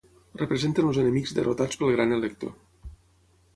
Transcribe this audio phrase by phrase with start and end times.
[0.39, 2.57] Representen els enemics derrotats pel gran elector.